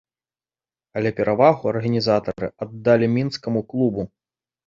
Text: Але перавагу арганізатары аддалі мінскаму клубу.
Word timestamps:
Але 1.01 1.09
перавагу 1.19 1.63
арганізатары 1.73 2.49
аддалі 2.67 3.11
мінскаму 3.17 3.61
клубу. 3.75 4.01